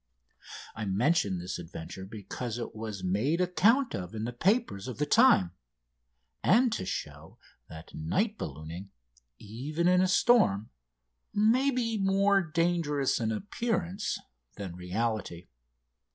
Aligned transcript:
I 0.75 0.85
mention 0.85 1.37
this 1.37 1.59
adventure 1.59 2.05
because 2.05 2.57
it 2.57 2.75
was 2.75 3.03
made 3.03 3.39
account 3.39 3.93
of 3.93 4.15
in 4.15 4.23
the 4.23 4.33
papers 4.33 4.87
of 4.87 4.97
the 4.97 5.05
time, 5.05 5.51
and 6.41 6.73
to 6.73 6.87
show 6.87 7.37
that 7.69 7.93
night 7.93 8.35
ballooning, 8.35 8.89
even 9.37 9.87
in 9.87 10.01
a 10.01 10.07
storm, 10.07 10.71
may 11.35 11.69
be 11.69 11.99
more 11.99 12.41
dangerous 12.41 13.19
in 13.19 13.31
appearance 13.31 14.17
than 14.55 14.75
reality. 14.75 15.45